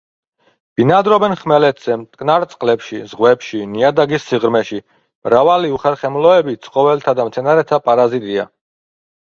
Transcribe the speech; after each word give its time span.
ბინადრობენ 0.79 1.35
ხმელეთზე, 1.41 1.97
მტკნარ 2.03 2.45
წყლებში, 2.55 3.03
ზღვებში, 3.11 3.61
ნიადაგის 3.75 4.27
სიღრმეში, 4.31 4.83
მრავალი 5.29 5.71
უხერხემლოები 5.79 6.61
ცხოველთა 6.67 7.19
და 7.21 7.29
მცენარეთა 7.31 7.85
პარაზიტია. 7.91 8.53